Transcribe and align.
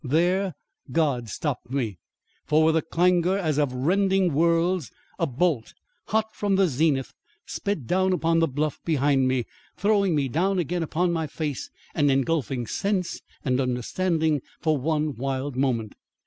There 0.03 0.55
God 0.91 1.29
stopped 1.29 1.69
me. 1.69 1.99
For, 2.47 2.63
with 2.63 2.75
a 2.75 2.81
clangour 2.81 3.37
as 3.37 3.59
of 3.59 3.71
rending 3.71 4.33
worlds, 4.33 4.89
a 5.19 5.27
bolt, 5.27 5.75
hot 6.07 6.33
from 6.33 6.55
the 6.55 6.67
zenith, 6.67 7.13
sped 7.45 7.85
down 7.85 8.11
upon 8.11 8.39
the 8.39 8.47
bluff 8.47 8.79
behind 8.83 9.27
me, 9.27 9.45
throwing 9.77 10.15
me 10.15 10.27
down 10.27 10.57
again 10.57 10.81
upon 10.81 11.11
my 11.13 11.27
face 11.27 11.69
and 11.93 12.09
engulfing 12.09 12.65
sense 12.65 13.21
and 13.45 13.61
understanding 13.61 14.41
for 14.59 14.75
one 14.75 15.15
wild 15.17 15.55
moment. 15.55 15.93